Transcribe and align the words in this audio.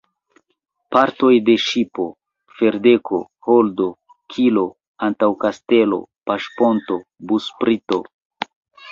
Partoj 0.95 1.31
de 1.47 1.55
ŝipo: 1.63 2.05
ferdeko, 2.61 3.19
holdo, 3.47 3.89
kilo, 4.35 4.63
antaŭkastelo, 5.09 5.99
paŝponto, 6.31 6.97
busprito. 7.33 8.01